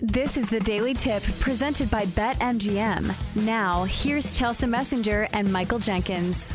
This 0.00 0.36
is 0.36 0.48
the 0.48 0.58
Daily 0.58 0.92
Tip 0.92 1.22
presented 1.38 1.88
by 1.88 2.06
BetMGM. 2.06 3.14
Now, 3.44 3.84
here's 3.84 4.36
Chelsea 4.36 4.66
Messenger 4.66 5.28
and 5.32 5.52
Michael 5.52 5.78
Jenkins. 5.78 6.52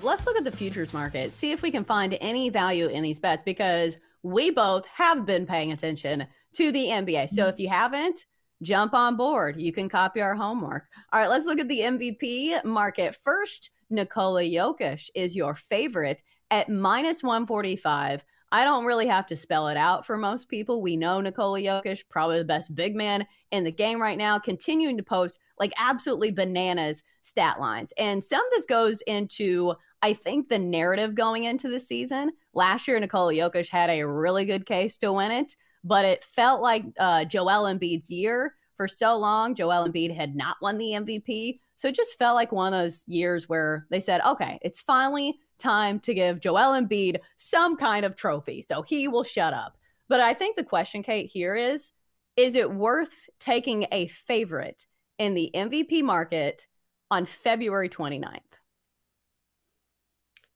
Let's 0.00 0.24
look 0.24 0.38
at 0.38 0.44
the 0.44 0.50
futures 0.50 0.94
market, 0.94 1.34
see 1.34 1.52
if 1.52 1.60
we 1.60 1.70
can 1.70 1.84
find 1.84 2.16
any 2.22 2.48
value 2.48 2.86
in 2.86 3.02
these 3.02 3.18
bets 3.18 3.42
because 3.44 3.98
we 4.22 4.48
both 4.48 4.86
have 4.86 5.26
been 5.26 5.44
paying 5.44 5.72
attention 5.72 6.26
to 6.54 6.72
the 6.72 6.86
NBA. 6.86 7.28
So 7.28 7.46
if 7.46 7.58
you 7.58 7.68
haven't, 7.68 8.24
jump 8.62 8.94
on 8.94 9.16
board. 9.18 9.60
You 9.60 9.72
can 9.72 9.90
copy 9.90 10.22
our 10.22 10.34
homework. 10.34 10.84
All 11.12 11.20
right, 11.20 11.28
let's 11.28 11.44
look 11.44 11.60
at 11.60 11.68
the 11.68 11.80
MVP 11.80 12.64
market. 12.64 13.18
First, 13.22 13.70
Nikola 13.90 14.44
Jokic 14.44 15.10
is 15.14 15.36
your 15.36 15.54
favorite 15.54 16.22
at 16.50 16.70
minus 16.70 17.22
145. 17.22 18.24
I 18.54 18.62
don't 18.62 18.84
really 18.84 19.08
have 19.08 19.26
to 19.26 19.36
spell 19.36 19.66
it 19.66 19.76
out 19.76 20.06
for 20.06 20.16
most 20.16 20.48
people. 20.48 20.80
We 20.80 20.96
know 20.96 21.20
Nikola 21.20 21.58
Jokic, 21.58 22.04
probably 22.08 22.38
the 22.38 22.44
best 22.44 22.72
big 22.72 22.94
man 22.94 23.26
in 23.50 23.64
the 23.64 23.72
game 23.72 24.00
right 24.00 24.16
now, 24.16 24.38
continuing 24.38 24.96
to 24.96 25.02
post 25.02 25.40
like 25.58 25.72
absolutely 25.76 26.30
bananas 26.30 27.02
stat 27.20 27.58
lines. 27.58 27.92
And 27.98 28.22
some 28.22 28.38
of 28.38 28.52
this 28.52 28.64
goes 28.64 29.02
into, 29.08 29.74
I 30.02 30.12
think, 30.12 30.48
the 30.48 30.60
narrative 30.60 31.16
going 31.16 31.42
into 31.42 31.68
the 31.68 31.80
season. 31.80 32.30
Last 32.52 32.86
year, 32.86 33.00
Nikola 33.00 33.32
Jokic 33.32 33.68
had 33.68 33.90
a 33.90 34.06
really 34.06 34.44
good 34.44 34.66
case 34.66 34.98
to 34.98 35.12
win 35.12 35.32
it, 35.32 35.56
but 35.82 36.04
it 36.04 36.22
felt 36.22 36.62
like 36.62 36.84
uh, 37.00 37.24
Joel 37.24 37.64
Embiid's 37.64 38.08
year 38.08 38.54
for 38.76 38.86
so 38.86 39.16
long. 39.16 39.56
Joel 39.56 39.88
Embiid 39.88 40.14
had 40.14 40.36
not 40.36 40.58
won 40.62 40.78
the 40.78 40.92
MVP. 40.92 41.58
So 41.74 41.88
it 41.88 41.96
just 41.96 42.16
felt 42.18 42.36
like 42.36 42.52
one 42.52 42.72
of 42.72 42.80
those 42.80 43.02
years 43.08 43.48
where 43.48 43.84
they 43.90 43.98
said, 43.98 44.20
okay, 44.24 44.60
it's 44.62 44.80
finally 44.80 45.40
time 45.64 45.98
to 46.00 46.14
give 46.14 46.40
Joel 46.40 46.80
Embiid 46.80 47.18
some 47.36 47.76
kind 47.76 48.04
of 48.04 48.14
trophy. 48.14 48.62
So 48.62 48.82
he 48.82 49.08
will 49.08 49.24
shut 49.24 49.54
up. 49.54 49.76
But 50.08 50.20
I 50.20 50.34
think 50.34 50.56
the 50.56 50.64
question, 50.64 51.02
Kate, 51.02 51.30
here 51.30 51.56
is 51.56 51.92
is 52.36 52.54
it 52.54 52.70
worth 52.70 53.28
taking 53.38 53.86
a 53.92 54.08
favorite 54.08 54.86
in 55.18 55.34
the 55.34 55.50
MVP 55.54 56.02
market 56.02 56.66
on 57.10 57.26
February 57.26 57.88
29th? 57.88 58.40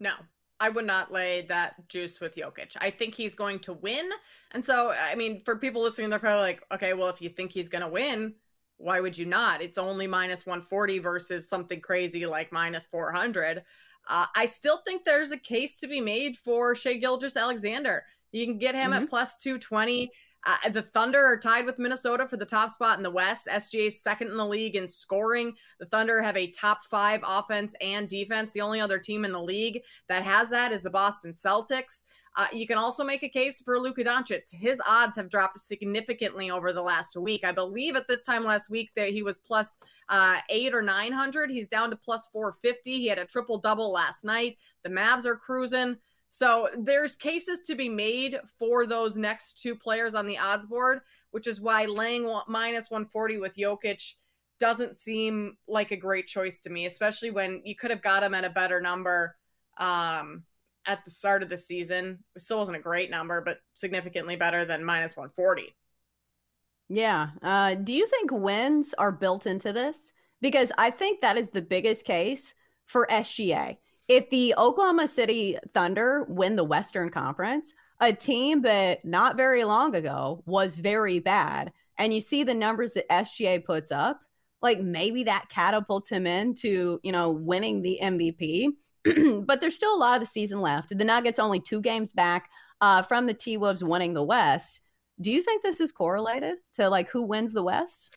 No, 0.00 0.12
I 0.60 0.68
would 0.70 0.86
not 0.86 1.12
lay 1.12 1.42
that 1.42 1.88
juice 1.88 2.20
with 2.20 2.34
Jokic. 2.34 2.76
I 2.80 2.90
think 2.90 3.14
he's 3.14 3.34
going 3.34 3.60
to 3.60 3.74
win. 3.74 4.10
And 4.52 4.64
so, 4.64 4.92
I 4.92 5.14
mean, 5.14 5.42
for 5.44 5.56
people 5.56 5.82
listening, 5.82 6.10
they're 6.10 6.18
probably 6.18 6.42
like, 6.42 6.64
okay, 6.72 6.94
well, 6.94 7.08
if 7.08 7.22
you 7.22 7.28
think 7.28 7.52
he's 7.52 7.68
going 7.68 7.82
to 7.82 7.88
win, 7.88 8.34
why 8.76 9.00
would 9.00 9.16
you 9.16 9.26
not? 9.26 9.62
It's 9.62 9.78
only 9.78 10.06
minus 10.06 10.46
140 10.46 10.98
versus 10.98 11.48
something 11.48 11.80
crazy 11.80 12.26
like 12.26 12.52
minus 12.52 12.86
400. 12.86 13.62
Uh, 14.08 14.26
I 14.36 14.46
still 14.46 14.78
think 14.86 15.04
there's 15.04 15.32
a 15.32 15.38
case 15.38 15.80
to 15.80 15.88
be 15.88 16.00
made 16.00 16.36
for 16.36 16.74
Shai 16.74 16.94
Gilgeous-Alexander. 16.94 18.04
You 18.32 18.46
can 18.46 18.58
get 18.58 18.74
him 18.74 18.92
mm-hmm. 18.92 19.04
at 19.04 19.08
plus 19.08 19.38
220. 19.38 20.10
Uh, 20.46 20.68
the 20.70 20.82
Thunder 20.82 21.18
are 21.18 21.38
tied 21.38 21.66
with 21.66 21.78
Minnesota 21.78 22.26
for 22.26 22.36
the 22.36 22.44
top 22.46 22.70
spot 22.70 22.96
in 22.96 23.02
the 23.02 23.10
West. 23.10 23.48
SGA 23.48 23.88
is 23.88 24.02
second 24.02 24.28
in 24.28 24.36
the 24.36 24.46
league 24.46 24.76
in 24.76 24.86
scoring. 24.86 25.52
The 25.80 25.86
Thunder 25.86 26.22
have 26.22 26.36
a 26.36 26.50
top 26.50 26.84
five 26.84 27.20
offense 27.26 27.74
and 27.80 28.08
defense. 28.08 28.52
The 28.52 28.60
only 28.60 28.80
other 28.80 28.98
team 28.98 29.24
in 29.24 29.32
the 29.32 29.42
league 29.42 29.82
that 30.08 30.22
has 30.22 30.50
that 30.50 30.72
is 30.72 30.80
the 30.80 30.90
Boston 30.90 31.34
Celtics. 31.34 32.04
Uh, 32.38 32.46
you 32.52 32.68
can 32.68 32.78
also 32.78 33.02
make 33.02 33.24
a 33.24 33.28
case 33.28 33.60
for 33.60 33.80
Luka 33.80 34.04
Doncic. 34.04 34.48
His 34.52 34.80
odds 34.88 35.16
have 35.16 35.28
dropped 35.28 35.58
significantly 35.58 36.52
over 36.52 36.72
the 36.72 36.80
last 36.80 37.16
week. 37.16 37.40
I 37.44 37.50
believe 37.50 37.96
at 37.96 38.06
this 38.06 38.22
time 38.22 38.44
last 38.44 38.70
week 38.70 38.92
that 38.94 39.10
he 39.10 39.24
was 39.24 39.38
plus, 39.38 39.76
uh, 40.08 40.36
eight 40.48 40.72
or 40.72 40.80
nine 40.80 41.10
hundred. 41.10 41.50
He's 41.50 41.66
down 41.66 41.90
to 41.90 41.96
plus 41.96 42.28
four 42.32 42.52
fifty. 42.62 43.00
He 43.00 43.08
had 43.08 43.18
a 43.18 43.24
triple 43.24 43.58
double 43.58 43.92
last 43.92 44.24
night. 44.24 44.56
The 44.84 44.90
Mavs 44.90 45.26
are 45.26 45.34
cruising. 45.34 45.96
So 46.30 46.68
there's 46.78 47.16
cases 47.16 47.60
to 47.66 47.74
be 47.74 47.88
made 47.88 48.38
for 48.56 48.86
those 48.86 49.16
next 49.16 49.60
two 49.60 49.74
players 49.74 50.14
on 50.14 50.26
the 50.26 50.38
odds 50.38 50.66
board, 50.66 51.00
which 51.32 51.48
is 51.48 51.60
why 51.60 51.86
laying 51.86 52.32
minus 52.46 52.88
140 52.88 53.38
with 53.38 53.56
Jokic 53.56 54.14
doesn't 54.60 54.96
seem 54.96 55.56
like 55.66 55.90
a 55.90 55.96
great 55.96 56.28
choice 56.28 56.60
to 56.60 56.70
me, 56.70 56.86
especially 56.86 57.32
when 57.32 57.62
you 57.64 57.74
could 57.74 57.90
have 57.90 58.02
got 58.02 58.22
him 58.22 58.34
at 58.34 58.44
a 58.44 58.50
better 58.50 58.80
number. 58.80 59.34
Um, 59.78 60.44
at 60.88 61.04
the 61.04 61.10
start 61.10 61.42
of 61.42 61.50
the 61.50 61.58
season. 61.58 62.18
It 62.34 62.42
still 62.42 62.58
wasn't 62.58 62.78
a 62.78 62.82
great 62.82 63.10
number, 63.10 63.40
but 63.40 63.58
significantly 63.74 64.34
better 64.34 64.64
than 64.64 64.82
minus 64.82 65.16
140. 65.16 65.74
Yeah. 66.88 67.28
Uh, 67.42 67.74
do 67.74 67.92
you 67.92 68.06
think 68.06 68.32
wins 68.32 68.94
are 68.96 69.12
built 69.12 69.46
into 69.46 69.72
this? 69.72 70.12
Because 70.40 70.72
I 70.78 70.90
think 70.90 71.20
that 71.20 71.36
is 71.36 71.50
the 71.50 71.62
biggest 71.62 72.04
case 72.04 72.54
for 72.86 73.06
SGA. 73.10 73.76
If 74.08 74.30
the 74.30 74.54
Oklahoma 74.56 75.06
City 75.06 75.58
Thunder 75.74 76.24
win 76.28 76.56
the 76.56 76.64
Western 76.64 77.10
Conference, 77.10 77.74
a 78.00 78.12
team 78.12 78.62
that 78.62 79.04
not 79.04 79.36
very 79.36 79.64
long 79.64 79.94
ago 79.94 80.42
was 80.46 80.76
very 80.76 81.18
bad, 81.18 81.72
and 81.98 82.14
you 82.14 82.22
see 82.22 82.42
the 82.42 82.54
numbers 82.54 82.94
that 82.94 83.08
SGA 83.10 83.62
puts 83.62 83.92
up, 83.92 84.20
like 84.62 84.80
maybe 84.80 85.24
that 85.24 85.50
catapults 85.50 86.08
him 86.08 86.26
into, 86.26 87.00
you 87.02 87.12
know, 87.12 87.30
winning 87.30 87.82
the 87.82 87.98
MVP. 88.00 88.68
but 89.46 89.60
there's 89.60 89.74
still 89.74 89.94
a 89.94 89.98
lot 89.98 90.16
of 90.16 90.26
the 90.26 90.30
season 90.30 90.60
left. 90.60 90.96
The 90.96 91.04
Nuggets 91.04 91.38
only 91.38 91.60
two 91.60 91.80
games 91.80 92.12
back 92.12 92.50
uh, 92.80 93.02
from 93.02 93.26
the 93.26 93.34
T 93.34 93.56
Wolves 93.56 93.84
winning 93.84 94.12
the 94.12 94.22
West. 94.22 94.80
Do 95.20 95.32
you 95.32 95.42
think 95.42 95.62
this 95.62 95.80
is 95.80 95.92
correlated 95.92 96.56
to 96.74 96.88
like 96.88 97.08
who 97.10 97.24
wins 97.24 97.52
the 97.52 97.62
West? 97.62 98.16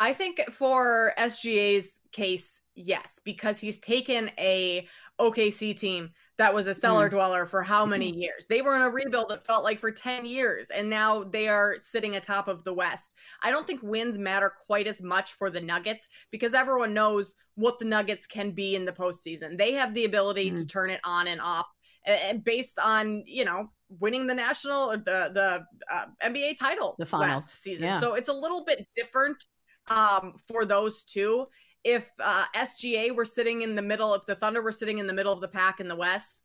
I 0.00 0.12
think 0.12 0.40
for 0.50 1.12
SGA's 1.18 2.00
case, 2.12 2.60
yes, 2.74 3.20
because 3.24 3.58
he's 3.58 3.78
taken 3.78 4.30
a 4.38 4.88
OKC 5.20 5.76
team 5.76 6.10
that 6.36 6.52
was 6.52 6.66
a 6.66 6.74
cellar 6.74 7.06
mm. 7.08 7.12
dweller 7.12 7.46
for 7.46 7.62
how 7.62 7.86
many 7.86 8.10
mm-hmm. 8.10 8.22
years? 8.22 8.46
They 8.48 8.60
were 8.60 8.74
in 8.74 8.82
a 8.82 8.90
rebuild 8.90 9.28
that 9.28 9.46
felt 9.46 9.62
like 9.62 9.78
for 9.78 9.92
10 9.92 10.24
years, 10.26 10.70
and 10.70 10.90
now 10.90 11.22
they 11.22 11.48
are 11.48 11.76
sitting 11.80 12.16
atop 12.16 12.48
of 12.48 12.64
the 12.64 12.74
West. 12.74 13.14
I 13.42 13.50
don't 13.50 13.66
think 13.66 13.82
wins 13.82 14.18
matter 14.18 14.52
quite 14.66 14.88
as 14.88 15.00
much 15.00 15.34
for 15.34 15.48
the 15.48 15.60
Nuggets 15.60 16.08
because 16.30 16.52
everyone 16.52 16.92
knows 16.92 17.36
what 17.54 17.78
the 17.78 17.84
Nuggets 17.84 18.26
can 18.26 18.50
be 18.50 18.74
in 18.74 18.84
the 18.84 18.92
postseason. 18.92 19.56
They 19.56 19.72
have 19.72 19.94
the 19.94 20.06
ability 20.06 20.50
mm. 20.50 20.56
to 20.56 20.66
turn 20.66 20.90
it 20.90 21.00
on 21.04 21.28
and 21.28 21.40
off 21.40 21.66
and 22.04 22.42
based 22.42 22.78
on, 22.80 23.22
you 23.26 23.44
know, 23.44 23.70
winning 24.00 24.26
the 24.26 24.34
national 24.34 24.90
or 24.90 24.96
the 24.96 25.30
the 25.32 25.64
uh, 25.90 26.06
NBA 26.22 26.56
title 26.58 26.96
the 26.98 27.06
finals. 27.06 27.28
last 27.28 27.62
season. 27.62 27.86
Yeah. 27.86 28.00
So 28.00 28.14
it's 28.14 28.28
a 28.28 28.32
little 28.32 28.64
bit 28.64 28.86
different 28.94 29.42
um, 29.88 30.34
for 30.48 30.64
those 30.64 31.04
two 31.04 31.46
if 31.84 32.10
uh, 32.18 32.46
SGA 32.56 33.14
were 33.14 33.26
sitting 33.26 33.62
in 33.62 33.74
the 33.74 33.82
middle, 33.82 34.14
if 34.14 34.24
the 34.24 34.34
Thunder 34.34 34.62
were 34.62 34.72
sitting 34.72 34.98
in 34.98 35.06
the 35.06 35.12
middle 35.12 35.32
of 35.32 35.40
the 35.40 35.48
pack 35.48 35.80
in 35.80 35.86
the 35.86 35.94
West, 35.94 36.40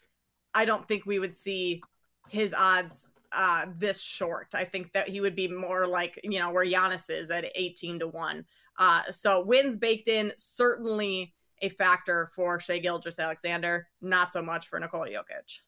I 0.53 0.65
don't 0.65 0.87
think 0.87 1.05
we 1.05 1.19
would 1.19 1.35
see 1.35 1.81
his 2.27 2.53
odds 2.53 3.07
uh, 3.31 3.67
this 3.77 4.01
short. 4.01 4.49
I 4.53 4.65
think 4.65 4.91
that 4.93 5.07
he 5.07 5.21
would 5.21 5.35
be 5.35 5.47
more 5.47 5.87
like, 5.87 6.19
you 6.23 6.39
know, 6.39 6.51
where 6.51 6.65
Giannis 6.65 7.09
is 7.09 7.31
at 7.31 7.45
18 7.55 7.99
to 7.99 8.07
1. 8.07 8.45
Uh, 8.77 9.03
so 9.09 9.41
wins 9.43 9.77
baked 9.77 10.07
in, 10.07 10.33
certainly 10.37 11.33
a 11.61 11.69
factor 11.69 12.29
for 12.33 12.59
Shai 12.59 12.79
Gilgeous-Alexander, 12.79 13.87
not 14.01 14.33
so 14.33 14.41
much 14.41 14.67
for 14.67 14.79
Nikola 14.79 15.09
Jokic. 15.09 15.59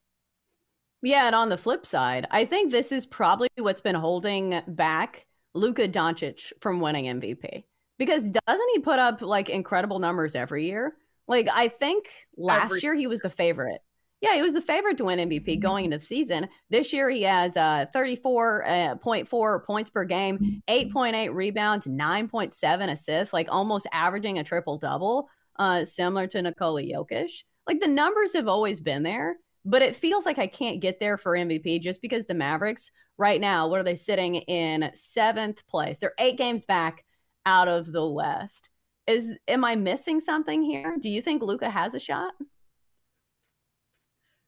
Yeah, 1.01 1.27
and 1.27 1.35
on 1.35 1.49
the 1.49 1.57
flip 1.57 1.85
side, 1.85 2.27
I 2.31 2.45
think 2.45 2.71
this 2.71 2.91
is 2.91 3.05
probably 3.05 3.49
what's 3.57 3.81
been 3.81 3.95
holding 3.95 4.61
back 4.67 5.25
Luka 5.53 5.87
Doncic 5.87 6.51
from 6.61 6.79
winning 6.79 7.05
MVP 7.05 7.63
because 8.01 8.31
doesn't 8.31 8.69
he 8.73 8.79
put 8.79 8.97
up 8.97 9.21
like 9.21 9.47
incredible 9.47 9.99
numbers 9.99 10.35
every 10.35 10.65
year? 10.65 10.95
Like 11.27 11.47
I 11.53 11.67
think 11.67 12.09
last 12.35 12.63
every- 12.63 12.79
year 12.81 12.95
he 12.95 13.05
was 13.05 13.19
the 13.19 13.29
favorite. 13.29 13.79
Yeah, 14.21 14.33
he 14.33 14.41
was 14.41 14.55
the 14.55 14.61
favorite 14.61 14.97
to 14.97 15.05
win 15.05 15.19
MVP 15.29 15.45
mm-hmm. 15.45 15.61
going 15.61 15.85
into 15.85 15.99
the 15.99 16.03
season. 16.03 16.47
This 16.71 16.93
year 16.93 17.11
he 17.11 17.21
has 17.21 17.55
uh 17.55 17.85
34.4 17.93 19.55
uh, 19.55 19.59
points 19.59 19.91
per 19.91 20.03
game, 20.03 20.63
8.8 20.67 21.31
rebounds, 21.31 21.85
9.7 21.85 22.91
assists, 22.91 23.33
like 23.33 23.47
almost 23.51 23.85
averaging 23.93 24.39
a 24.39 24.43
triple 24.43 24.79
double, 24.79 25.29
uh 25.57 25.85
similar 25.85 26.25
to 26.25 26.41
Nikola 26.41 26.81
Jokic. 26.81 27.43
Like 27.67 27.81
the 27.81 27.87
numbers 27.87 28.33
have 28.33 28.47
always 28.47 28.81
been 28.81 29.03
there, 29.03 29.35
but 29.63 29.83
it 29.83 29.95
feels 29.95 30.25
like 30.25 30.39
I 30.39 30.47
can't 30.47 30.81
get 30.81 30.99
there 30.99 31.19
for 31.19 31.33
MVP 31.33 31.83
just 31.83 32.01
because 32.01 32.25
the 32.25 32.33
Mavericks 32.33 32.89
right 33.19 33.39
now, 33.39 33.67
what 33.67 33.79
are 33.79 33.83
they 33.83 33.95
sitting 33.95 34.37
in 34.37 34.89
seventh 34.95 35.67
place? 35.67 35.99
They're 35.99 36.15
eight 36.17 36.39
games 36.39 36.65
back 36.65 37.05
out 37.45 37.67
of 37.67 37.91
the 37.91 38.07
West. 38.07 38.69
Is 39.07 39.37
am 39.47 39.65
I 39.65 39.75
missing 39.75 40.19
something 40.19 40.61
here? 40.61 40.95
Do 40.99 41.09
you 41.09 41.21
think 41.21 41.41
Luka 41.41 41.69
has 41.69 41.93
a 41.93 41.99
shot? 41.99 42.33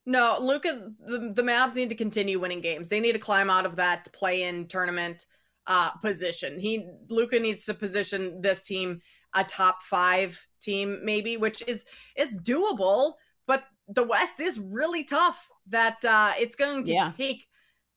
No, 0.06 0.38
Luka. 0.40 0.92
The, 1.00 1.32
the 1.34 1.44
Mavs 1.44 1.76
need 1.76 1.90
to 1.90 1.96
continue 1.96 2.40
winning 2.40 2.62
games. 2.62 2.90
They 2.90 3.00
need 3.00 3.14
to 3.14 3.20
climb 3.20 3.50
out 3.50 3.66
of 3.66 3.76
that 3.78 4.12
play-in 4.14 4.68
tournament 4.68 5.26
uh, 5.68 5.92
position. 6.02 6.60
He 6.60 6.88
Luka 7.10 7.40
needs 7.40 7.66
to 7.66 7.74
position 7.74 8.42
this 8.42 8.64
team 8.64 9.02
a 9.34 9.44
top 9.44 9.82
five 9.82 10.40
team, 10.62 11.00
maybe, 11.04 11.38
which 11.38 11.64
is 11.68 11.86
is 12.16 12.38
doable. 12.38 13.14
But 13.48 13.66
the 13.88 14.04
West 14.04 14.40
is 14.40 14.60
really 14.60 15.04
tough. 15.04 15.50
That 15.68 16.04
uh, 16.06 16.34
it's 16.40 16.56
going 16.56 16.84
to 16.86 16.94
yeah. 16.94 17.12
take 17.18 17.48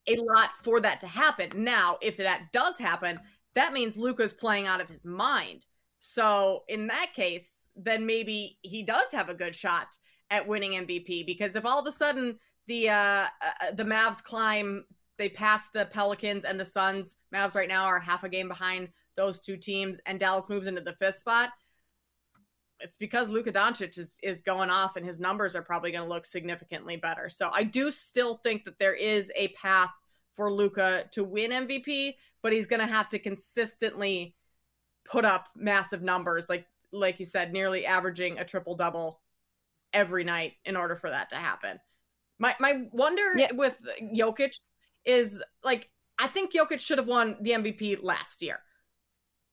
a 0.09 0.17
lot 0.17 0.57
for 0.57 0.81
that 0.81 1.01
to 1.01 1.07
happen. 1.07 1.51
Now, 1.65 1.99
if 2.01 2.17
that 2.19 2.53
does 2.53 2.79
happen, 2.79 3.19
that 3.57 3.73
means 3.73 3.97
Luka's 3.97 4.33
playing 4.33 4.67
out 4.67 4.81
of 4.81 4.89
his 4.89 5.05
mind. 5.05 5.67
So 5.99 6.63
in 6.69 6.87
that 6.87 7.13
case, 7.15 7.71
then 7.75 8.07
maybe 8.07 8.59
he 8.63 8.85
does 8.85 9.11
have 9.13 9.29
a 9.29 9.35
good 9.35 9.55
shot 9.55 9.89
at 10.31 10.47
winning 10.47 10.73
MVP 10.73 11.27
because 11.27 11.57
if 11.57 11.67
all 11.67 11.81
of 11.81 11.87
a 11.87 11.93
sudden 11.93 12.39
the 12.67 12.91
uh, 12.91 12.95
uh, 12.95 13.73
the 13.75 13.85
Mavs 13.85 14.23
climb 14.23 14.85
they 15.19 15.29
pass 15.29 15.69
the 15.69 15.87
Pelicans 15.87 16.45
and 16.45 16.61
the 16.61 16.65
Suns. 16.65 17.17
Mavs 17.35 17.55
right 17.55 17.69
now 17.69 17.87
are 17.87 17.99
half 17.99 18.25
a 18.25 18.29
game 18.29 18.49
behind 18.49 18.89
those 19.17 19.41
two 19.41 19.57
teams, 19.57 20.01
and 20.07 20.21
Dallas 20.21 20.49
moves 20.49 20.67
into 20.67 20.83
the 20.83 20.95
fifth 20.95 21.17
spot. 21.17 21.51
It's 22.81 22.97
because 22.97 23.31
Luka 23.31 23.53
Doncic 23.53 23.97
is 23.97 24.19
is 24.23 24.43
going 24.43 24.69
off, 24.69 24.97
and 24.97 25.07
his 25.07 25.19
numbers 25.19 25.57
are 25.57 25.63
probably 25.63 25.91
going 25.91 26.05
to 26.05 26.13
look 26.13 26.27
significantly 26.27 26.97
better. 26.97 27.31
So 27.31 27.51
I 27.53 27.63
do 27.63 27.91
still 27.91 28.37
think 28.43 28.65
that 28.65 28.79
there 28.79 28.95
is 28.95 29.33
a 29.35 29.49
path 29.49 29.91
for 30.35 30.53
Luka 30.53 31.07
to 31.13 31.25
win 31.25 31.51
MVP, 31.51 32.15
but 32.43 32.53
he's 32.53 32.67
going 32.67 32.81
to 32.81 32.87
have 32.87 33.09
to 33.11 33.19
consistently 33.19 34.35
put 35.05 35.25
up 35.25 35.49
massive 35.57 36.03
numbers, 36.03 36.49
like 36.49 36.67
like 36.93 37.19
you 37.21 37.27
said, 37.27 37.53
nearly 37.53 37.85
averaging 37.85 38.39
a 38.39 38.45
triple 38.45 38.75
double 38.75 39.21
every 39.93 40.25
night 40.25 40.55
in 40.65 40.77
order 40.77 40.97
for 40.97 41.11
that 41.11 41.29
to 41.31 41.37
happen. 41.37 41.79
My 42.39 42.55
my 42.61 42.85
wonder 42.93 43.37
yeah. 43.37 43.53
with 43.53 43.81
Jokic 44.15 44.53
is 45.05 45.43
like 45.65 45.89
I 46.19 46.27
think 46.27 46.53
Jokic 46.53 46.81
should 46.81 46.99
have 46.99 47.07
won 47.07 47.37
the 47.41 47.51
MVP 47.53 48.03
last 48.03 48.43
year. 48.43 48.61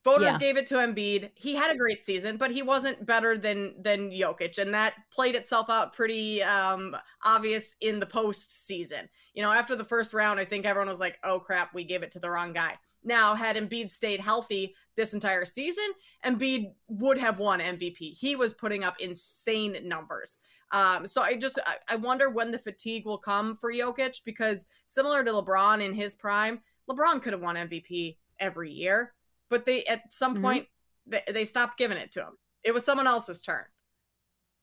Voters 0.04 0.34
yeah. 0.34 0.38
gave 0.38 0.58
it 0.58 0.68
to 0.68 0.76
Embiid. 0.76 1.32
He 1.36 1.56
had 1.56 1.72
a 1.72 1.78
great 1.78 2.04
season, 2.06 2.36
but 2.36 2.52
he 2.52 2.62
wasn't 2.62 3.06
better 3.06 3.38
than 3.38 3.74
than 3.82 4.12
Jokic, 4.12 4.58
and 4.58 4.74
that 4.74 4.96
played 5.12 5.36
itself 5.36 5.70
out 5.70 5.94
pretty 5.94 6.44
um, 6.44 6.96
obvious 7.24 7.76
in 7.80 8.00
the 8.00 8.06
postseason. 8.06 9.08
You 9.34 9.42
know, 9.42 9.52
after 9.52 9.76
the 9.76 9.86
first 9.86 10.14
round, 10.14 10.40
I 10.40 10.46
think 10.46 10.66
everyone 10.66 10.90
was 10.90 11.00
like, 11.00 11.20
"Oh 11.24 11.40
crap, 11.40 11.74
we 11.74 11.86
gave 11.86 12.04
it 12.04 12.12
to 12.12 12.20
the 12.20 12.30
wrong 12.30 12.52
guy." 12.52 12.78
Now, 13.06 13.36
had 13.36 13.56
Embiid 13.56 13.92
stayed 13.92 14.20
healthy 14.20 14.76
this 14.96 15.14
entire 15.14 15.46
season, 15.46 15.86
Embiid 16.26 16.74
would 16.88 17.18
have 17.18 17.40
won 17.40 17.60
MVP. 17.60 18.14
He 18.14 18.36
was 18.36 18.54
putting 18.54 18.84
up 18.84 19.00
insane 19.00 19.78
numbers. 19.84 20.38
Um, 20.72 21.06
so 21.08 21.22
I 21.22 21.36
just 21.36 21.60
I, 21.66 21.76
I 21.88 21.96
wonder 21.96 22.30
when 22.30 22.52
the 22.52 22.60
fatigue 22.60 23.06
will 23.06 23.18
come 23.18 23.56
for 23.56 23.72
Jokic 23.72 24.22
because 24.26 24.66
similar 24.88 25.24
to 25.24 25.32
LeBron 25.32 25.84
in 25.84 25.94
his 25.94 26.16
prime, 26.16 26.62
LeBron 26.90 27.22
could 27.22 27.34
have 27.34 27.42
won 27.42 27.56
MVP 27.56 28.18
every 28.40 28.72
year, 28.72 29.14
but 29.50 29.66
they 29.66 29.84
at 29.86 30.12
some 30.12 30.34
mm-hmm. 30.34 30.44
point 30.44 30.68
they, 31.06 31.22
they 31.32 31.46
stopped 31.46 31.78
giving 31.78 31.98
it 31.98 32.12
to 32.14 32.22
him. 32.22 32.38
It 32.64 32.74
was 32.74 32.86
someone 32.86 33.08
else's 33.08 33.42
turn. 33.42 33.66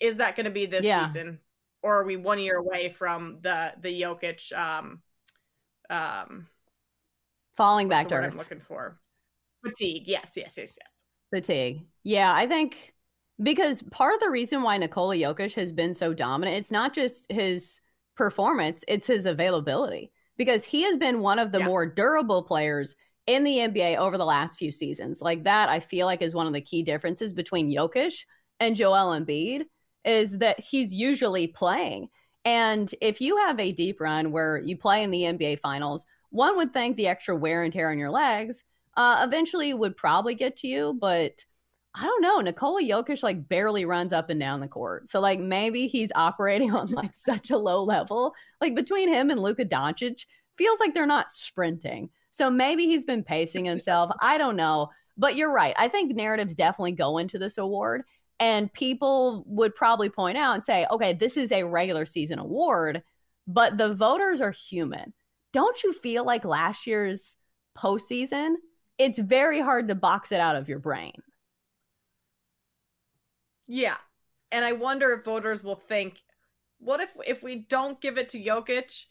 Is 0.01 0.17
that 0.17 0.37
going 0.37 0.45
to 0.45 0.51
be 0.51 0.67
this 0.67 0.85
yeah. 0.85 1.07
season, 1.07 1.39
or 1.83 2.01
are 2.01 2.05
we 2.05 2.17
one 2.17 2.39
year 2.39 2.57
away 2.57 2.89
from 2.89 3.39
the 3.43 3.75
the 3.81 4.03
Jokic 4.03 4.53
um, 4.57 5.03
um, 5.91 6.47
falling 7.57 7.89
back 7.89 8.09
to 8.09 8.15
earth? 8.15 8.33
I'm 8.33 8.39
looking 8.39 8.61
for 8.61 8.99
fatigue. 9.65 10.05
Yes, 10.07 10.33
yes, 10.37 10.57
yes, 10.57 10.79
yes. 10.81 11.03
Fatigue. 11.33 11.87
Yeah, 12.03 12.33
I 12.35 12.47
think 12.47 12.95
because 13.43 13.83
part 13.91 14.15
of 14.15 14.21
the 14.21 14.31
reason 14.31 14.63
why 14.63 14.77
Nikola 14.79 15.17
Jokic 15.17 15.55
has 15.55 15.73
been 15.73 15.95
so 15.95 16.15
dominant, 16.15 16.57
it's 16.57 16.71
not 16.71 16.95
just 16.95 17.31
his 17.31 17.81
performance, 18.17 18.85
it's 18.89 19.07
his 19.07 19.27
availability. 19.27 20.13
Because 20.37 20.65
he 20.65 20.83
has 20.85 20.97
been 20.97 21.21
one 21.21 21.39
of 21.39 21.53
the 21.53 21.59
yeah. 21.59 21.67
more 21.67 21.85
durable 21.85 22.43
players 22.43 22.95
in 23.31 23.45
the 23.45 23.59
NBA 23.59 23.97
over 23.97 24.19
the 24.19 24.25
last 24.25 24.59
few 24.59 24.73
seasons. 24.73 25.23
Like 25.23 25.45
that, 25.45 25.69
I 25.69 25.79
feel 25.79 26.07
like 26.07 26.21
is 26.21 26.35
one 26.35 26.49
of 26.49 26.53
the 26.53 26.61
key 26.61 26.83
differences 26.83 27.33
between 27.33 27.73
Jokic 27.73 28.25
and 28.59 28.75
Joel 28.75 29.17
Embiid 29.19 29.67
is 30.05 30.39
that 30.39 30.59
he's 30.59 30.93
usually 30.93 31.47
playing. 31.47 32.09
And 32.45 32.93
if 33.01 33.21
you 33.21 33.37
have 33.37 33.61
a 33.61 33.71
deep 33.71 34.01
run 34.01 34.33
where 34.33 34.61
you 34.65 34.77
play 34.77 35.05
in 35.05 35.13
the 35.13 35.23
NBA 35.23 35.61
finals, 35.61 36.07
one 36.31 36.57
would 36.57 36.73
think 36.73 36.97
the 36.97 37.07
extra 37.07 37.37
wear 37.37 37.63
and 37.63 37.73
tear 37.73 37.93
on 37.93 37.99
your 37.99 38.11
legs 38.11 38.65
uh, 38.97 39.25
eventually 39.25 39.75
would 39.75 39.97
probably 39.97 40.35
get 40.35 40.57
to 40.57 40.67
you, 40.67 40.99
but 41.01 41.45
I 41.95 42.05
don't 42.05 42.23
know. 42.23 42.41
Nikola 42.41 42.83
Jokic 42.83 43.23
like 43.23 43.49
barely 43.49 43.85
runs 43.85 44.13
up 44.13 44.29
and 44.29 44.41
down 44.41 44.59
the 44.59 44.67
court. 44.67 45.09
So 45.09 45.21
like 45.21 45.39
maybe 45.39 45.87
he's 45.87 46.11
operating 46.17 46.73
on 46.75 46.89
like 46.89 47.15
such 47.15 47.51
a 47.51 47.59
low 47.59 47.85
level. 47.85 48.35
Like 48.61 48.75
between 48.75 49.09
him 49.09 49.31
and 49.31 49.41
Luka 49.41 49.65
Doncic, 49.65 50.27
feels 50.59 50.81
like 50.81 50.95
they're 50.95 51.07
not 51.07 51.31
sprinting. 51.31 52.11
So 52.31 52.51
maybe 52.51 52.87
he's 52.87 53.05
been 53.05 53.25
pacing 53.25 53.65
himself. 53.65 54.11
I 54.21 54.39
don't 54.39 54.57
know. 54.57 54.91
But 55.17 55.37
you're 55.37 55.53
right. 55.53 55.75
I 55.77 55.89
think 55.89 56.15
narratives 56.15 56.55
definitely 56.55 56.93
go 56.93 57.19
into 57.19 57.39
this 57.39 57.59
award. 57.59 58.03
And 58.39 58.73
people 58.73 59.45
would 59.47 59.75
probably 59.75 60.09
point 60.09 60.39
out 60.39 60.55
and 60.55 60.65
say, 60.65 60.87
okay, 60.91 61.13
this 61.13 61.37
is 61.37 61.53
a 61.53 61.65
regular 61.65 62.07
season 62.07 62.39
award, 62.39 63.03
but 63.47 63.77
the 63.77 63.95
voters 63.95 64.41
are 64.41 64.51
human. 64.51 65.13
Don't 65.53 65.83
you 65.83 65.93
feel 65.93 66.25
like 66.25 66.45
last 66.47 66.87
year's 66.87 67.37
postseason? 67.77 68.55
It's 68.97 69.19
very 69.19 69.61
hard 69.61 69.89
to 69.89 69.95
box 69.95 70.33
it 70.33 70.41
out 70.41 70.57
of 70.57 70.71
your 70.71 70.79
brain. 70.79 71.21
Yeah. 73.69 73.97
And 74.53 74.65
I 74.65 74.73
wonder 74.73 75.13
if 75.13 75.25
voters 75.25 75.63
will 75.63 75.77
think, 75.77 76.23
what 76.79 77.01
if 77.01 77.15
if 77.27 77.43
we 77.43 77.57
don't 77.57 78.01
give 78.01 78.17
it 78.17 78.31
to 78.31 78.43
Jokic 78.43 79.05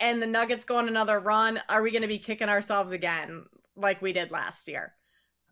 and 0.00 0.22
the 0.22 0.26
Nuggets 0.26 0.64
go 0.64 0.76
on 0.76 0.88
another 0.88 1.20
run, 1.20 1.60
are 1.68 1.82
we 1.82 1.90
going 1.90 2.02
to 2.02 2.08
be 2.08 2.18
kicking 2.18 2.48
ourselves 2.48 2.90
again 2.90 3.44
like 3.76 4.02
we 4.02 4.12
did 4.12 4.30
last 4.30 4.68
year? 4.68 4.94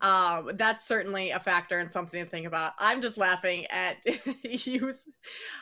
Um, 0.01 0.51
that's 0.55 0.87
certainly 0.87 1.31
a 1.31 1.39
factor 1.39 1.79
and 1.79 1.91
something 1.91 2.23
to 2.23 2.29
think 2.29 2.45
about. 2.45 2.73
I'm 2.79 3.01
just 3.01 3.17
laughing 3.17 3.65
at 3.67 3.97
you. 4.43 4.93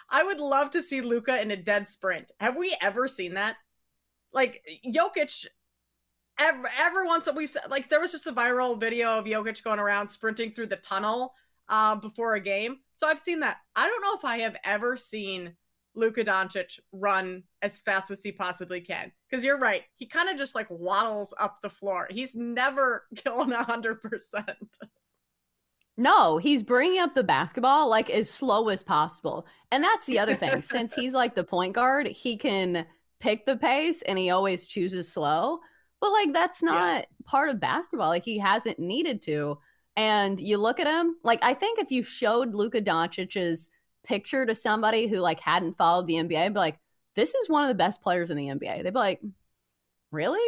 I 0.09 0.23
would 0.23 0.39
love 0.39 0.71
to 0.71 0.81
see 0.81 1.01
Luka 1.01 1.41
in 1.41 1.51
a 1.51 1.57
dead 1.57 1.87
sprint. 1.87 2.31
Have 2.39 2.57
we 2.57 2.75
ever 2.81 3.07
seen 3.07 3.35
that? 3.35 3.55
Like 4.33 4.63
Jokic 4.85 5.45
Ever, 6.39 6.67
ever 6.79 7.05
once 7.05 7.25
that 7.25 7.35
we've 7.35 7.55
like 7.69 7.89
there 7.89 7.99
was 7.99 8.11
just 8.11 8.25
a 8.25 8.31
viral 8.31 8.79
video 8.79 9.19
of 9.19 9.25
Jokic 9.25 9.63
going 9.63 9.79
around 9.79 10.09
sprinting 10.09 10.51
through 10.51 10.65
the 10.65 10.77
tunnel 10.77 11.35
uh, 11.69 11.95
before 11.95 12.33
a 12.33 12.39
game. 12.39 12.77
So 12.93 13.07
I've 13.07 13.19
seen 13.19 13.39
that. 13.41 13.57
I 13.75 13.87
don't 13.87 14.01
know 14.01 14.15
if 14.15 14.25
I 14.25 14.39
have 14.39 14.57
ever 14.63 14.97
seen 14.97 15.55
Luka 15.95 16.23
Doncic 16.23 16.79
run 16.91 17.43
as 17.61 17.79
fast 17.79 18.11
as 18.11 18.23
he 18.23 18.31
possibly 18.31 18.81
can. 18.81 19.11
Because 19.29 19.43
you're 19.43 19.59
right, 19.59 19.83
he 19.95 20.05
kind 20.05 20.29
of 20.29 20.37
just 20.37 20.55
like 20.55 20.67
waddles 20.69 21.33
up 21.39 21.59
the 21.61 21.69
floor. 21.69 22.07
He's 22.09 22.35
never 22.35 23.05
going 23.25 23.51
hundred 23.51 24.01
percent. 24.01 24.77
No, 25.95 26.37
he's 26.37 26.63
bringing 26.63 26.99
up 26.99 27.13
the 27.13 27.23
basketball 27.23 27.87
like 27.87 28.09
as 28.09 28.29
slow 28.29 28.69
as 28.69 28.83
possible. 28.83 29.45
And 29.71 29.83
that's 29.83 30.05
the 30.05 30.19
other 30.19 30.35
thing. 30.35 30.61
Since 30.61 30.93
he's 30.95 31.13
like 31.13 31.35
the 31.35 31.43
point 31.43 31.73
guard, 31.73 32.07
he 32.07 32.37
can 32.37 32.85
pick 33.19 33.45
the 33.45 33.57
pace 33.57 34.01
and 34.03 34.17
he 34.17 34.31
always 34.31 34.65
chooses 34.65 35.11
slow. 35.11 35.59
But 36.01 36.11
like 36.11 36.33
that's 36.33 36.63
not 36.63 37.01
yeah. 37.01 37.05
part 37.25 37.49
of 37.49 37.59
basketball. 37.59 38.09
Like 38.09 38.25
he 38.25 38.39
hasn't 38.39 38.79
needed 38.79 39.21
to. 39.23 39.59
And 39.95 40.39
you 40.39 40.57
look 40.57 40.79
at 40.79 40.87
him, 40.87 41.17
like 41.23 41.43
I 41.43 41.53
think 41.53 41.79
if 41.79 41.91
you 41.91 42.01
showed 42.03 42.55
Luka 42.55 42.81
Doncic's 42.81 43.69
picture 44.03 44.45
to 44.45 44.55
somebody 44.55 45.07
who 45.07 45.17
like 45.17 45.39
hadn't 45.39 45.77
followed 45.77 46.07
the 46.07 46.15
NBA, 46.15 46.35
and 46.35 46.53
be 46.53 46.59
like, 46.59 46.79
this 47.15 47.33
is 47.33 47.49
one 47.49 47.63
of 47.63 47.69
the 47.69 47.75
best 47.75 48.01
players 48.01 48.31
in 48.31 48.37
the 48.37 48.47
NBA. 48.47 48.83
They'd 48.83 48.93
be 48.93 48.99
like, 48.99 49.21
really? 50.11 50.47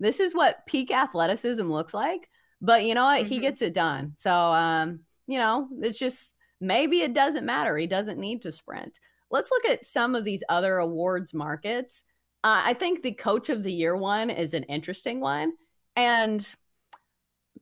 This 0.00 0.20
is 0.20 0.34
what 0.34 0.66
peak 0.66 0.90
athleticism 0.90 1.62
looks 1.62 1.94
like. 1.94 2.28
But 2.60 2.84
you 2.84 2.94
know 2.94 3.04
what? 3.04 3.20
Mm-hmm. 3.22 3.28
He 3.28 3.38
gets 3.40 3.62
it 3.62 3.74
done. 3.74 4.14
So 4.16 4.32
um, 4.32 5.00
you 5.26 5.38
know, 5.38 5.68
it's 5.80 5.98
just 5.98 6.34
maybe 6.60 7.00
it 7.00 7.14
doesn't 7.14 7.46
matter. 7.46 7.76
He 7.76 7.86
doesn't 7.86 8.18
need 8.18 8.42
to 8.42 8.52
sprint. 8.52 8.98
Let's 9.30 9.50
look 9.50 9.64
at 9.64 9.84
some 9.84 10.14
of 10.14 10.24
these 10.24 10.44
other 10.48 10.78
awards 10.78 11.32
markets. 11.32 12.04
Uh, 12.44 12.62
I 12.66 12.74
think 12.74 13.02
the 13.02 13.12
coach 13.12 13.48
of 13.48 13.62
the 13.62 13.72
year 13.72 13.96
one 13.96 14.30
is 14.30 14.52
an 14.52 14.64
interesting 14.64 15.20
one. 15.20 15.52
And 15.96 16.46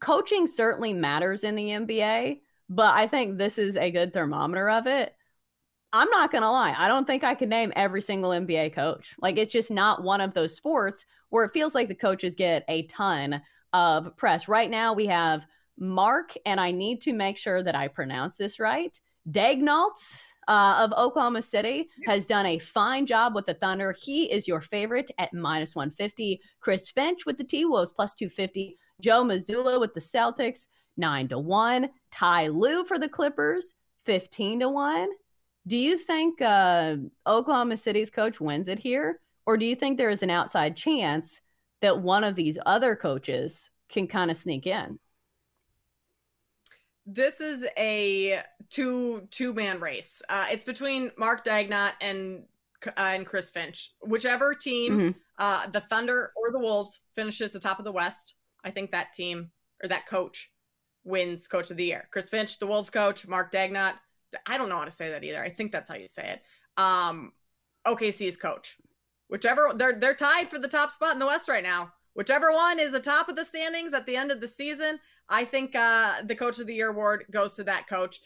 coaching 0.01 0.47
certainly 0.47 0.93
matters 0.93 1.45
in 1.45 1.55
the 1.55 1.69
NBA, 1.69 2.41
but 2.69 2.95
I 2.95 3.07
think 3.07 3.39
this 3.39 3.59
is 3.59 3.77
a 3.77 3.91
good 3.91 4.13
thermometer 4.13 4.71
of 4.71 4.87
it. 4.87 5.15
I'm 5.93 6.09
not 6.11 6.31
going 6.31 6.43
to 6.43 6.51
lie. 6.51 6.75
I 6.77 6.89
don't 6.89 7.07
think 7.07 7.25
I 7.25 7.35
can 7.35 7.49
name 7.49 7.73
every 7.75 8.01
single 8.01 8.31
NBA 8.31 8.75
coach. 8.75 9.17
Like, 9.21 9.39
it's 9.39 9.53
just 9.53 9.71
not 9.71 10.05
one 10.05 10.21
of 10.21 10.35
those 10.35 10.55
sports 10.55 11.05
where 11.31 11.45
it 11.45 11.53
feels 11.53 11.75
like 11.75 11.89
the 11.89 11.95
coaches 11.95 12.35
get 12.35 12.65
a 12.69 12.87
ton 12.87 13.43
of 13.73 14.17
press. 14.17 14.47
Right 14.49 14.71
now, 14.71 14.93
we 14.93 15.07
have 15.07 15.47
Mark, 15.79 16.35
and 16.47 16.61
I 16.61 16.71
need 16.71 17.01
to 17.03 17.13
make 17.13 17.37
sure 17.37 17.63
that 17.63 17.75
I 17.75 17.89
pronounce 17.89 18.37
this 18.37 18.61
right. 18.61 18.99
Daigneault 19.31 20.21
uh, 20.49 20.87
of 20.89 20.93
Oklahoma 20.99 21.43
City 21.43 21.89
has 22.07 22.27
done 22.27 22.47
a 22.47 22.59
fine 22.59 23.07
job 23.07 23.35
with 23.35 23.47
the 23.47 23.55
Thunder. 23.55 23.95
He 23.99 24.31
is 24.31 24.47
your 24.47 24.61
favorite 24.61 25.11
at 25.19 25.33
minus 25.33 25.75
150. 25.75 26.41
Chris 26.61 26.91
Finch 26.91 27.27
with 27.27 27.39
the 27.39 27.45
T 27.45 27.65
Wolves 27.65 27.93
plus 27.93 28.15
250. 28.15 28.77
Joe 29.01 29.25
Mazzulla 29.25 29.81
with 29.81 29.95
the 29.95 30.01
Celtics, 30.01 30.67
9 30.97 31.29
to 31.29 31.39
1. 31.39 31.91
Ty 32.11 32.49
Lue 32.49 32.85
for 32.85 32.99
the 32.99 33.09
Clippers, 33.09 33.75
15 34.05 34.61
to 34.61 34.69
1. 34.69 35.09
Do 35.67 35.77
you 35.77 35.99
think 35.99 36.41
uh, 36.41 36.97
Oklahoma 37.27 37.77
City's 37.77 38.11
coach 38.11 38.41
wins 38.41 38.69
it 38.69 38.79
here? 38.79 39.21
Or 39.47 39.57
do 39.57 39.67
you 39.67 39.75
think 39.75 39.99
there 39.99 40.11
is 40.11 40.23
an 40.23 40.31
outside 40.31 40.77
chance 40.77 41.41
that 41.83 42.01
one 42.01 42.25
of 42.25 42.35
these 42.35 42.59
other 42.67 42.95
coaches 42.95 43.71
can 43.89 44.07
kind 44.07 44.31
of 44.31 44.37
sneak 44.37 44.67
in? 44.67 44.99
This 47.07 47.41
is 47.41 47.67
a 47.77 48.43
two 48.69 49.27
two 49.31 49.53
man 49.53 49.81
race. 49.81 50.23
Uh, 50.29 50.47
it's 50.51 50.65
between 50.65 51.11
Mark 51.17 51.45
Daigneault 51.45 51.93
and 52.01 52.45
uh, 52.87 52.91
and 52.97 53.27
Chris 53.27 53.51
Finch. 53.51 53.95
Whichever 54.01 54.55
team, 54.55 54.99
mm-hmm. 54.99 55.19
uh, 55.39 55.67
the 55.69 55.81
Thunder 55.81 56.33
or 56.37 56.53
the 56.53 56.59
Wolves, 56.59 57.01
finishes 57.15 57.53
the 57.53 57.61
top 57.61 57.79
of 57.79 57.85
the 57.85 57.93
West, 57.93 58.35
I 58.65 58.71
think 58.71 58.93
that 58.93 59.13
team 59.13 59.51
or 59.83 59.89
that 59.89 60.07
coach 60.07 60.51
wins 61.05 61.49
coach 61.49 61.71
of 61.71 61.77
the 61.77 61.85
year. 61.85 62.09
Chris 62.13 62.29
Finch, 62.29 62.59
the 62.59 62.67
Wolves 62.67 62.91
coach, 62.91 63.27
Mark 63.27 63.51
Daigneault. 63.51 63.95
I 64.47 64.59
don't 64.59 64.69
know 64.69 64.79
how 64.79 64.85
to 64.85 64.91
say 64.91 65.11
that 65.11 65.25
either. 65.25 65.43
I 65.43 65.51
think 65.51 65.73
that's 65.73 65.89
how 65.89 65.97
you 65.97 66.09
say 66.09 66.31
it. 66.31 66.43
Um, 66.81 67.33
OKC's 67.87 68.37
coach 68.37 68.77
Whichever 69.31 69.71
they're 69.75 69.95
they're 69.99 70.15
tied 70.15 70.49
for 70.49 70.59
the 70.59 70.69
top 70.69 70.91
spot 70.91 71.13
in 71.13 71.21
the 71.21 71.27
West 71.27 71.49
right 71.49 71.63
now. 71.63 71.93
Whichever 72.15 72.53
one 72.53 72.81
is 72.81 72.91
the 72.91 73.01
top 73.01 73.29
of 73.29 73.37
the 73.37 73.45
standings 73.45 73.95
at 73.95 74.05
the 74.05 74.17
end 74.17 74.33
of 74.33 74.41
the 74.41 74.49
season, 74.49 74.99
I 75.29 75.45
think 75.45 75.77
uh, 75.77 76.23
the 76.25 76.35
Coach 76.35 76.59
of 76.59 76.67
the 76.67 76.75
Year 76.75 76.91
award 76.91 77.27
goes 77.31 77.55
to 77.55 77.65
that 77.65 77.87
coach. 77.87 78.21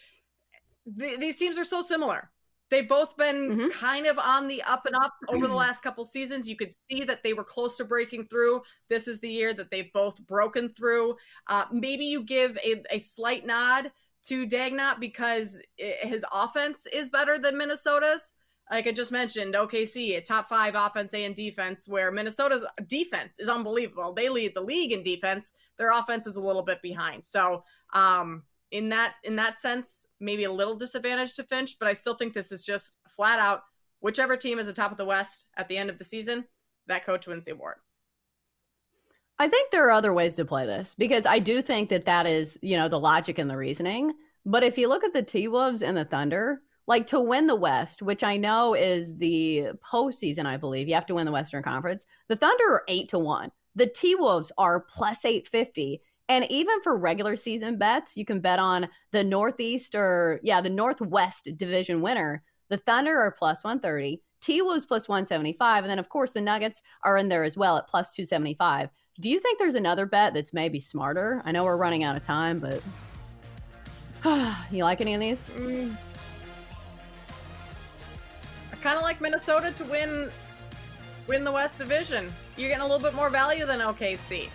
Th- 0.98 1.18
these 1.18 1.36
teams 1.36 1.58
are 1.58 1.64
so 1.64 1.82
similar. 1.82 2.30
They've 2.70 2.88
both 2.88 3.18
been 3.18 3.50
mm-hmm. 3.50 3.68
kind 3.68 4.06
of 4.06 4.18
on 4.18 4.48
the 4.48 4.62
up 4.62 4.86
and 4.86 4.96
up 4.96 5.12
over 5.28 5.46
the 5.46 5.54
last 5.54 5.82
couple 5.82 6.06
seasons. 6.06 6.48
You 6.48 6.56
could 6.56 6.72
see 6.90 7.04
that 7.04 7.22
they 7.22 7.34
were 7.34 7.44
close 7.44 7.76
to 7.76 7.84
breaking 7.84 8.26
through. 8.28 8.62
This 8.88 9.06
is 9.06 9.20
the 9.20 9.28
year 9.28 9.52
that 9.52 9.70
they've 9.70 9.92
both 9.92 10.26
broken 10.26 10.70
through. 10.70 11.16
Uh, 11.46 11.66
maybe 11.70 12.06
you 12.06 12.22
give 12.22 12.58
a, 12.64 12.82
a 12.90 12.98
slight 12.98 13.44
nod 13.44 13.92
to 14.26 14.46
Daigneault 14.46 15.00
because 15.00 15.60
his 15.76 16.24
offense 16.32 16.86
is 16.92 17.08
better 17.08 17.38
than 17.38 17.56
Minnesota's. 17.56 18.32
Like 18.70 18.86
I 18.86 18.92
just 18.92 19.12
mentioned, 19.12 19.54
OKC, 19.54 20.16
a 20.16 20.20
top 20.22 20.48
five 20.48 20.74
offense 20.74 21.12
and 21.12 21.34
defense, 21.34 21.86
where 21.86 22.10
Minnesota's 22.10 22.64
defense 22.86 23.38
is 23.38 23.48
unbelievable. 23.48 24.14
They 24.14 24.30
lead 24.30 24.54
the 24.54 24.62
league 24.62 24.92
in 24.92 25.02
defense. 25.02 25.52
Their 25.76 25.90
offense 25.90 26.26
is 26.26 26.36
a 26.36 26.40
little 26.40 26.62
bit 26.62 26.80
behind. 26.80 27.24
So, 27.24 27.64
um, 27.92 28.44
in 28.70 28.88
that 28.88 29.16
in 29.22 29.36
that 29.36 29.60
sense, 29.60 30.06
maybe 30.18 30.44
a 30.44 30.52
little 30.52 30.76
disadvantage 30.76 31.34
to 31.34 31.44
Finch, 31.44 31.78
but 31.78 31.88
I 31.88 31.92
still 31.92 32.14
think 32.14 32.32
this 32.32 32.52
is 32.52 32.64
just 32.64 32.96
flat 33.06 33.38
out 33.38 33.64
whichever 34.04 34.36
team 34.36 34.58
is 34.58 34.66
the 34.66 34.72
top 34.72 34.90
of 34.90 34.98
the 34.98 35.04
West 35.04 35.46
at 35.56 35.66
the 35.66 35.78
end 35.78 35.88
of 35.88 35.96
the 35.96 36.04
season, 36.04 36.44
that 36.86 37.06
coach 37.06 37.26
wins 37.26 37.46
the 37.46 37.52
award. 37.52 37.76
I 39.38 39.48
think 39.48 39.70
there 39.70 39.86
are 39.88 39.92
other 39.92 40.12
ways 40.12 40.36
to 40.36 40.44
play 40.44 40.64
this 40.64 40.94
because 40.94 41.26
I 41.26 41.40
do 41.40 41.60
think 41.60 41.88
that 41.88 42.04
that 42.04 42.26
is, 42.26 42.58
you 42.62 42.76
know, 42.76 42.88
the 42.88 43.00
logic 43.00 43.38
and 43.38 43.50
the 43.50 43.56
reasoning. 43.56 44.12
But 44.46 44.62
if 44.62 44.78
you 44.78 44.88
look 44.88 45.02
at 45.02 45.12
the 45.12 45.22
T 45.22 45.48
Wolves 45.48 45.82
and 45.82 45.96
the 45.96 46.04
Thunder, 46.04 46.62
like 46.86 47.06
to 47.08 47.20
win 47.20 47.46
the 47.46 47.56
West, 47.56 48.02
which 48.02 48.22
I 48.22 48.36
know 48.36 48.74
is 48.74 49.16
the 49.16 49.68
postseason, 49.84 50.46
I 50.46 50.56
believe 50.56 50.86
you 50.86 50.94
have 50.94 51.06
to 51.06 51.14
win 51.14 51.26
the 51.26 51.32
Western 51.32 51.62
Conference. 51.62 52.06
The 52.28 52.36
Thunder 52.36 52.64
are 52.64 52.84
eight 52.88 53.08
to 53.08 53.18
one. 53.18 53.50
The 53.74 53.86
T 53.86 54.14
Wolves 54.14 54.52
are 54.56 54.80
plus 54.80 55.24
eight 55.24 55.48
fifty. 55.48 56.02
And 56.28 56.50
even 56.50 56.80
for 56.82 56.96
regular 56.96 57.36
season 57.36 57.76
bets, 57.76 58.16
you 58.16 58.24
can 58.24 58.40
bet 58.40 58.58
on 58.58 58.88
the 59.12 59.24
Northeast 59.24 59.94
or 59.94 60.40
yeah, 60.44 60.60
the 60.60 60.70
Northwest 60.70 61.48
division 61.56 62.00
winner. 62.02 62.44
The 62.68 62.78
Thunder 62.78 63.18
are 63.18 63.32
plus 63.32 63.64
one 63.64 63.80
thirty. 63.80 64.22
T 64.40 64.60
Wolves 64.60 64.84
plus 64.84 65.08
175. 65.08 65.84
And 65.84 65.90
then, 65.90 65.98
of 65.98 66.10
course, 66.10 66.32
the 66.32 66.40
Nuggets 66.42 66.82
are 67.02 67.16
in 67.16 67.30
there 67.30 67.44
as 67.44 67.56
well 67.56 67.78
at 67.78 67.88
plus 67.88 68.14
275. 68.14 68.90
Do 69.20 69.30
you 69.30 69.38
think 69.38 69.58
there's 69.58 69.76
another 69.76 70.06
bet 70.06 70.34
that's 70.34 70.52
maybe 70.52 70.80
smarter? 70.80 71.40
I 71.44 71.52
know 71.52 71.64
we're 71.64 71.76
running 71.76 72.02
out 72.02 72.16
of 72.16 72.24
time, 72.24 72.58
but 72.58 72.82
you 74.70 74.82
like 74.82 75.00
any 75.00 75.14
of 75.14 75.20
these? 75.20 75.50
Mm. 75.50 75.94
I 78.72 78.76
kind 78.76 78.96
of 78.96 79.02
like 79.02 79.20
Minnesota 79.20 79.72
to 79.72 79.84
win 79.84 80.30
win 81.28 81.44
the 81.44 81.52
West 81.52 81.78
Division. 81.78 82.30
You're 82.56 82.68
getting 82.68 82.82
a 82.82 82.86
little 82.86 83.02
bit 83.02 83.14
more 83.14 83.30
value 83.30 83.64
than 83.64 83.78
OKC. 83.78 84.48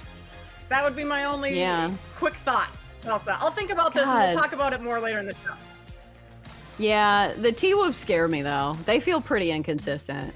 That 0.67 0.83
would 0.83 0.95
be 0.95 1.03
my 1.03 1.23
only 1.23 1.57
yeah. 1.57 1.89
quick 2.15 2.35
thought. 2.35 2.69
Also, 3.09 3.31
I'll 3.39 3.51
think 3.51 3.71
about 3.71 3.93
God. 3.93 4.01
this 4.01 4.09
and 4.09 4.19
we'll 4.19 4.37
talk 4.37 4.51
about 4.51 4.73
it 4.73 4.81
more 4.81 4.99
later 4.99 5.19
in 5.19 5.25
the 5.25 5.35
show. 5.35 5.53
Yeah, 6.77 7.33
the 7.33 7.51
T 7.51 7.73
Wolves 7.73 7.97
scare 7.97 8.27
me 8.27 8.41
though. 8.41 8.75
They 8.85 8.99
feel 8.99 9.21
pretty 9.21 9.51
inconsistent. 9.51 10.35